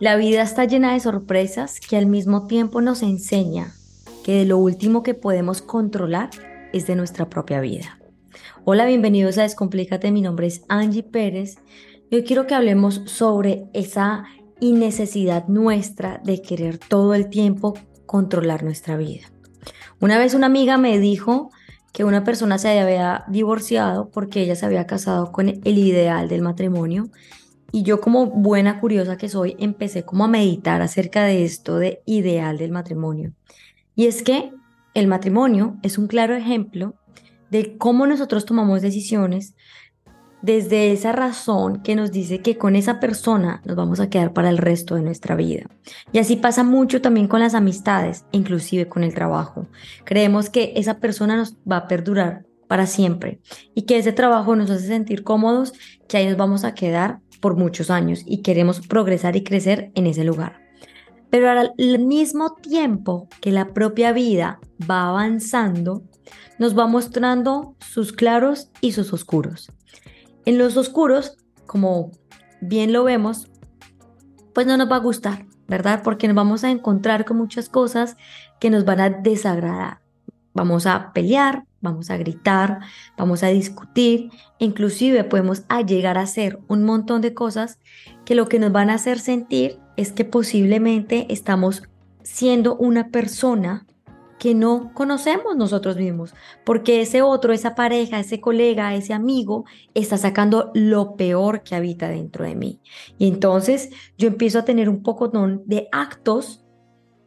[0.00, 3.74] La vida está llena de sorpresas que al mismo tiempo nos enseña
[4.22, 6.30] que de lo último que podemos controlar
[6.72, 7.98] es de nuestra propia vida.
[8.64, 11.56] Hola, bienvenidos a Descomplícate, mi nombre es Angie Pérez.
[12.12, 14.24] Yo quiero que hablemos sobre esa
[14.60, 17.76] innecesidad nuestra de querer todo el tiempo
[18.06, 19.26] controlar nuestra vida.
[19.98, 21.50] Una vez una amiga me dijo
[21.92, 26.42] que una persona se había divorciado porque ella se había casado con el ideal del
[26.42, 27.10] matrimonio
[27.70, 32.02] y yo como buena curiosa que soy, empecé como a meditar acerca de esto de
[32.06, 33.32] ideal del matrimonio.
[33.94, 34.52] Y es que
[34.94, 36.94] el matrimonio es un claro ejemplo
[37.50, 39.54] de cómo nosotros tomamos decisiones
[40.40, 44.50] desde esa razón que nos dice que con esa persona nos vamos a quedar para
[44.50, 45.66] el resto de nuestra vida.
[46.12, 49.66] Y así pasa mucho también con las amistades, inclusive con el trabajo.
[50.04, 53.40] Creemos que esa persona nos va a perdurar para siempre
[53.74, 55.72] y que ese trabajo nos hace sentir cómodos,
[56.06, 60.06] que ahí nos vamos a quedar por muchos años y queremos progresar y crecer en
[60.06, 60.60] ese lugar.
[61.30, 66.02] Pero al mismo tiempo que la propia vida va avanzando,
[66.58, 69.70] nos va mostrando sus claros y sus oscuros.
[70.44, 72.10] En los oscuros, como
[72.60, 73.48] bien lo vemos,
[74.54, 76.02] pues no nos va a gustar, ¿verdad?
[76.02, 78.16] Porque nos vamos a encontrar con muchas cosas
[78.58, 80.00] que nos van a desagradar.
[80.54, 82.80] Vamos a pelear, vamos a gritar,
[83.16, 87.78] vamos a discutir, inclusive podemos llegar a hacer un montón de cosas
[88.24, 91.82] que lo que nos van a hacer sentir es que posiblemente estamos
[92.22, 93.86] siendo una persona
[94.38, 96.34] que no conocemos nosotros mismos,
[96.64, 102.08] porque ese otro, esa pareja, ese colega, ese amigo está sacando lo peor que habita
[102.08, 102.80] dentro de mí.
[103.18, 106.64] Y entonces yo empiezo a tener un poco de actos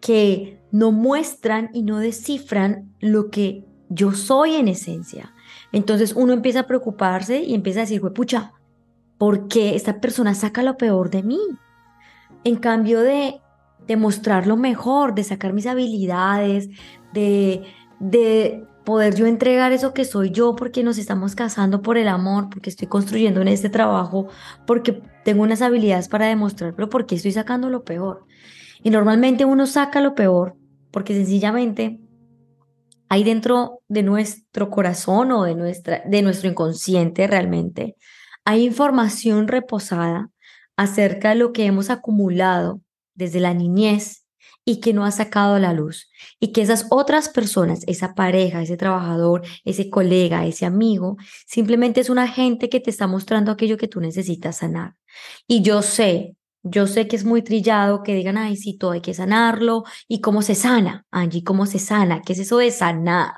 [0.00, 5.34] que no muestran y no descifran lo que yo soy en esencia.
[5.72, 8.52] Entonces uno empieza a preocuparse y empieza a decir, pucha,
[9.18, 11.40] ¿por qué esta persona saca lo peor de mí?
[12.44, 13.40] En cambio de,
[13.86, 16.68] demostrar lo mejor, de sacar mis habilidades,
[17.12, 17.62] de,
[17.98, 22.48] de poder yo entregar eso que soy yo porque nos estamos casando por el amor,
[22.50, 24.28] porque estoy construyendo en este trabajo,
[24.66, 28.26] porque tengo unas habilidades para demostrar, pero porque estoy sacando lo peor.
[28.82, 30.54] Y normalmente uno saca lo peor
[30.92, 32.00] porque sencillamente
[33.10, 37.96] hay dentro de nuestro corazón o de, nuestra, de nuestro inconsciente realmente,
[38.44, 40.30] hay información reposada
[40.76, 42.80] acerca de lo que hemos acumulado
[43.14, 44.24] desde la niñez
[44.64, 46.08] y que no ha sacado a la luz.
[46.38, 51.16] Y que esas otras personas, esa pareja, ese trabajador, ese colega, ese amigo,
[51.48, 54.94] simplemente es un agente que te está mostrando aquello que tú necesitas sanar.
[55.48, 59.00] Y yo sé yo sé que es muy trillado que digan, ay, sí, todo hay
[59.00, 59.84] que sanarlo.
[60.08, 61.44] ¿Y cómo se sana, Angie?
[61.44, 62.22] ¿Cómo se sana?
[62.22, 63.32] ¿Qué es eso de sanar?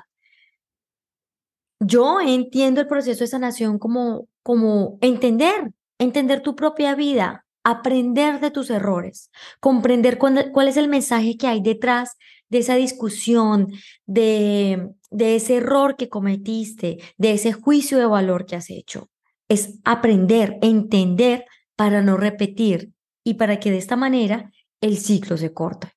[1.79, 8.51] Yo entiendo el proceso de sanación como, como entender, entender tu propia vida, aprender de
[8.51, 12.17] tus errores, comprender cuál, es el mensaje que hay detrás
[12.49, 13.67] de esa discusión,
[14.05, 19.09] de, de ese error que cometiste, de ese juicio de valor que has hecho.
[19.49, 21.45] Es aprender, entender
[21.75, 22.92] para no repetir
[23.23, 24.51] y para que de esta manera
[24.81, 25.91] el ciclo se corte.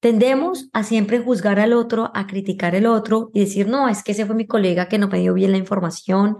[0.00, 4.12] Tendemos a siempre juzgar al otro, a criticar al otro y decir, no, es que
[4.12, 6.36] ese fue mi colega que no me dio bien la información,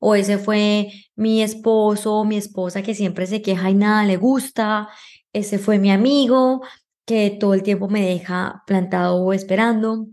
[0.00, 4.18] o ese fue mi esposo o mi esposa que siempre se queja y nada le
[4.18, 4.90] gusta,
[5.32, 6.62] ese fue mi amigo
[7.06, 10.08] que todo el tiempo me deja plantado o esperando.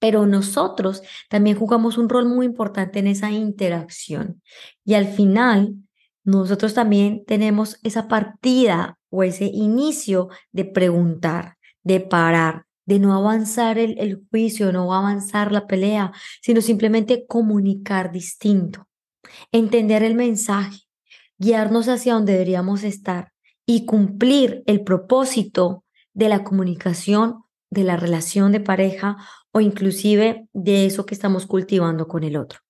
[0.00, 4.42] Pero nosotros también jugamos un rol muy importante en esa interacción.
[4.84, 5.74] Y al final,
[6.24, 13.78] nosotros también tenemos esa partida o ese inicio de preguntar, de parar, de no avanzar
[13.78, 16.12] el, el, juicio, no avanzar la pelea,
[16.42, 18.88] sino simplemente comunicar distinto,
[19.52, 20.80] entender el mensaje,
[21.38, 23.32] guiarnos hacia donde deberíamos estar
[23.66, 29.16] y cumplir el propósito de la comunicación, de la relación de pareja
[29.52, 32.60] o inclusive de eso que estamos cultivando con el otro.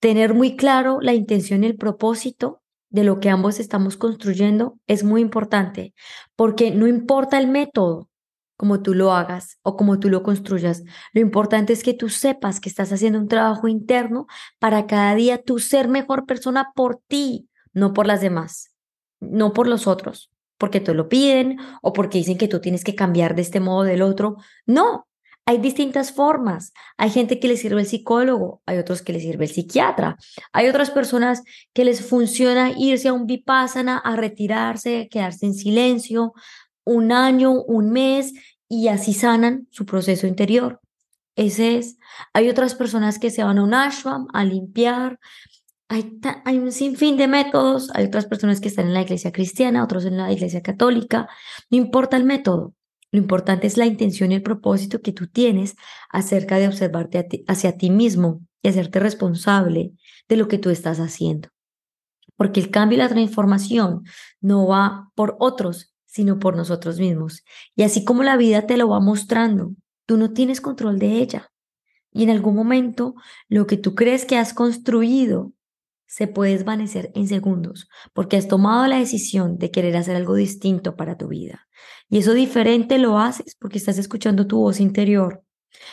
[0.00, 5.04] Tener muy claro la intención y el propósito de lo que ambos estamos construyendo es
[5.04, 5.94] muy importante,
[6.36, 8.08] porque no importa el método
[8.56, 10.82] como tú lo hagas o como tú lo construyas,
[11.14, 14.26] lo importante es que tú sepas que estás haciendo un trabajo interno
[14.58, 18.74] para cada día tú ser mejor persona por ti, no por las demás,
[19.18, 22.94] no por los otros, porque te lo piden o porque dicen que tú tienes que
[22.94, 24.36] cambiar de este modo del otro.
[24.66, 25.06] No,
[25.50, 26.72] hay distintas formas.
[26.96, 30.16] Hay gente que le sirve el psicólogo, hay otros que le sirve el psiquiatra,
[30.52, 31.42] hay otras personas
[31.72, 36.34] que les funciona irse a un vipassana, a retirarse, quedarse en silencio
[36.84, 38.32] un año, un mes
[38.68, 40.80] y así sanan su proceso interior.
[41.34, 41.98] Ese es.
[42.32, 45.18] Hay otras personas que se van a un ashram a limpiar,
[45.88, 49.82] hay, hay un sinfín de métodos, hay otras personas que están en la iglesia cristiana,
[49.82, 51.28] otros en la iglesia católica,
[51.70, 52.72] no importa el método,
[53.12, 55.76] lo importante es la intención y el propósito que tú tienes
[56.10, 59.92] acerca de observarte hacia ti mismo y hacerte responsable
[60.28, 61.48] de lo que tú estás haciendo.
[62.36, 64.04] Porque el cambio y la transformación
[64.40, 67.44] no va por otros, sino por nosotros mismos.
[67.74, 69.72] Y así como la vida te lo va mostrando,
[70.06, 71.50] tú no tienes control de ella.
[72.12, 73.14] Y en algún momento
[73.48, 75.52] lo que tú crees que has construido
[76.10, 80.96] se puede desvanecer en segundos, porque has tomado la decisión de querer hacer algo distinto
[80.96, 81.68] para tu vida.
[82.08, 85.44] Y eso diferente lo haces porque estás escuchando tu voz interior,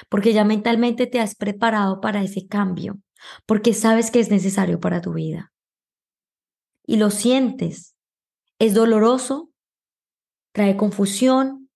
[0.09, 2.99] porque ya mentalmente te has preparado para ese cambio,
[3.45, 5.53] porque sabes que es necesario para tu vida.
[6.83, 7.95] Y lo sientes.
[8.57, 9.51] Es doloroso,
[10.51, 11.69] trae confusión,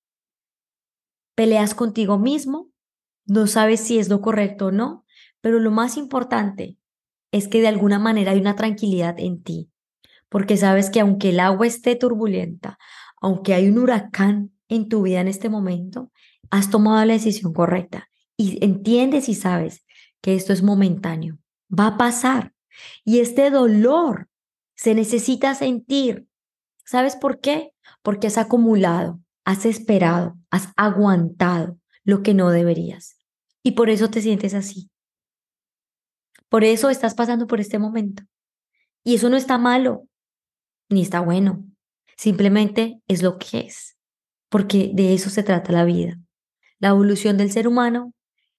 [1.36, 2.72] peleas contigo mismo,
[3.26, 5.06] no sabes si es lo correcto o no,
[5.42, 6.80] pero lo más importante
[7.32, 9.72] es que de alguna manera hay una tranquilidad en ti,
[10.30, 12.78] porque sabes que aunque el agua esté turbulenta,
[13.22, 16.12] aunque hay un huracán en tu vida en este momento,
[16.50, 19.86] has tomado la decisión correcta y entiendes y sabes
[20.22, 21.38] que esto es momentáneo,
[21.68, 22.54] va a pasar
[23.04, 24.28] y este dolor
[24.76, 26.28] se necesita sentir.
[26.86, 27.72] ¿Sabes por qué?
[28.02, 33.18] Porque has acumulado, has esperado, has aguantado lo que no deberías
[33.64, 34.91] y por eso te sientes así.
[36.52, 38.24] Por eso estás pasando por este momento.
[39.06, 40.06] Y eso no está malo,
[40.90, 41.64] ni está bueno.
[42.18, 43.98] Simplemente es lo que es,
[44.50, 46.20] porque de eso se trata la vida.
[46.78, 48.14] La evolución del ser humano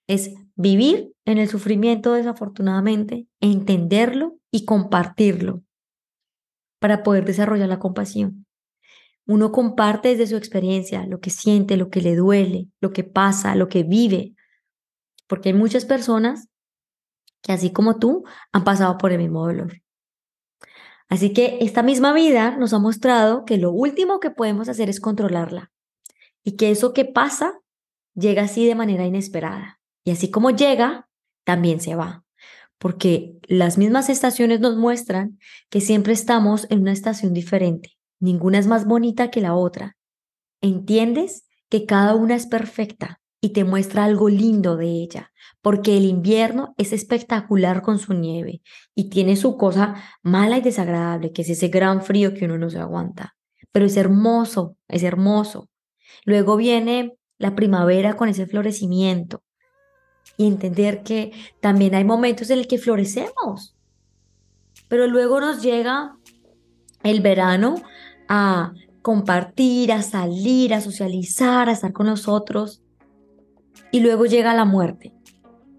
[0.06, 5.62] es vivir en el sufrimiento desafortunadamente, entenderlo y compartirlo
[6.78, 8.46] para poder desarrollar la compasión.
[9.26, 13.54] Uno comparte desde su experiencia lo que siente, lo que le duele, lo que pasa,
[13.54, 14.34] lo que vive,
[15.26, 16.48] porque hay muchas personas
[17.42, 19.82] que así como tú han pasado por el mismo dolor.
[21.08, 25.00] Así que esta misma vida nos ha mostrado que lo último que podemos hacer es
[25.00, 25.70] controlarla
[26.42, 27.60] y que eso que pasa
[28.14, 29.80] llega así de manera inesperada.
[30.04, 31.08] Y así como llega,
[31.44, 32.24] también se va.
[32.78, 35.38] Porque las mismas estaciones nos muestran
[35.68, 37.92] que siempre estamos en una estación diferente.
[38.18, 39.96] Ninguna es más bonita que la otra.
[40.60, 46.04] ¿Entiendes que cada una es perfecta y te muestra algo lindo de ella, porque el
[46.04, 48.62] invierno es espectacular con su nieve
[48.94, 52.70] y tiene su cosa mala y desagradable, que es ese gran frío que uno no
[52.70, 53.34] se aguanta,
[53.72, 55.68] pero es hermoso, es hermoso.
[56.24, 59.42] Luego viene la primavera con ese florecimiento
[60.36, 63.74] y entender que también hay momentos en el que florecemos,
[64.86, 66.16] pero luego nos llega
[67.02, 67.74] el verano
[68.28, 68.72] a
[69.02, 72.81] compartir, a salir, a socializar, a estar con nosotros
[73.92, 75.12] y luego llega la muerte,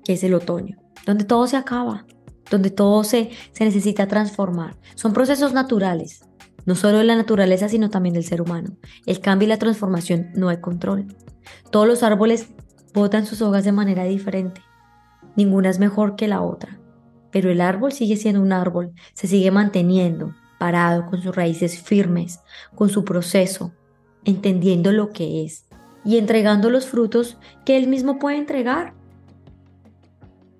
[0.05, 2.05] que es el otoño, donde todo se acaba,
[2.49, 4.77] donde todo se, se necesita transformar.
[4.95, 6.23] Son procesos naturales,
[6.65, 8.77] no solo de la naturaleza, sino también del ser humano.
[9.05, 11.07] El cambio y la transformación no hay control.
[11.71, 12.47] Todos los árboles
[12.93, 14.61] botan sus hojas de manera diferente.
[15.35, 16.79] Ninguna es mejor que la otra.
[17.31, 22.39] Pero el árbol sigue siendo un árbol, se sigue manteniendo, parado, con sus raíces firmes,
[22.75, 23.73] con su proceso,
[24.23, 25.65] entendiendo lo que es,
[26.05, 28.93] y entregando los frutos que él mismo puede entregar.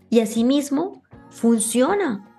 [0.09, 2.29] Y asimismo funciona.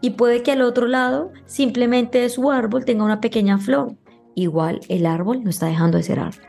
[0.00, 3.96] Y puede que al otro lado simplemente de su árbol tenga una pequeña flor.
[4.34, 6.46] Igual el árbol no está dejando de ser árbol.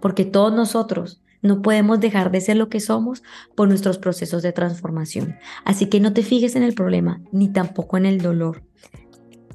[0.00, 3.22] Porque todos nosotros no podemos dejar de ser lo que somos
[3.54, 5.36] por nuestros procesos de transformación.
[5.64, 8.62] Así que no te fijes en el problema ni tampoco en el dolor.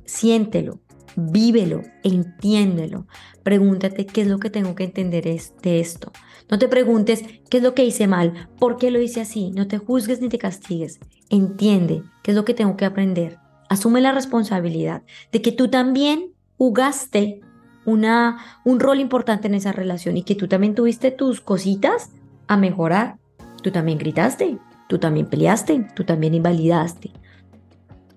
[0.06, 0.80] Siéntelo,
[1.16, 3.08] vívelo, entiéndelo.
[3.44, 6.12] Pregúntate qué es lo que tengo que entender de esto.
[6.50, 9.52] No te preguntes qué es lo que hice mal, por qué lo hice así.
[9.52, 11.00] No te juzgues ni te castigues.
[11.30, 13.40] Entiende qué es lo que tengo que aprender.
[13.70, 17.42] Asume la responsabilidad de que tú también jugaste
[17.86, 22.12] una, un rol importante en esa relación y que tú también tuviste tus cositas
[22.48, 23.18] a mejorar.
[23.64, 27.12] Tú también gritaste, tú también peleaste, tú también invalidaste,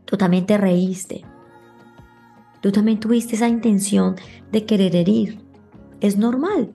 [0.04, 1.24] tú también te reíste,
[2.64, 4.16] Tú también tuviste esa intención
[4.50, 5.38] de querer herir.
[6.00, 6.73] Es normal.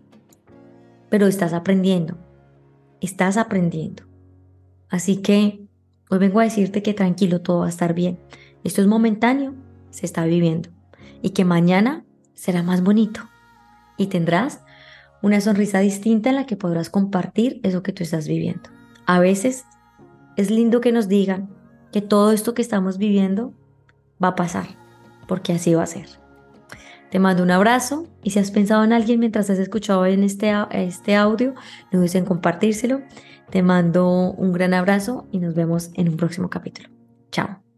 [1.10, 2.16] Pero estás aprendiendo.
[3.02, 4.04] Estás aprendiendo.
[4.88, 5.68] Así que
[6.12, 8.20] hoy vengo a decirte que tranquilo, todo va a estar bien.
[8.64, 9.56] Esto es momentáneo,
[9.90, 10.70] se está viviendo.
[11.24, 12.06] Y que mañana
[12.36, 13.22] será más bonito.
[13.98, 14.62] Y tendrás
[15.24, 18.70] una sonrisa distinta en la que podrás compartir eso que tú estás viviendo.
[19.08, 19.66] A veces
[20.38, 21.50] es lindo que nos digan
[21.92, 23.56] que todo esto que estamos viviendo
[24.22, 24.78] va a pasar
[25.30, 26.08] porque así va a ser.
[27.10, 30.52] Te mando un abrazo y si has pensado en alguien mientras has escuchado en este,
[30.72, 31.54] este audio,
[31.92, 33.02] no dudes en compartírselo.
[33.50, 36.90] Te mando un gran abrazo y nos vemos en un próximo capítulo.
[37.32, 37.69] Chao.